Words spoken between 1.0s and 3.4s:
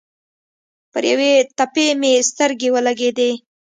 یوې تپې مې سترګې ولګېدې.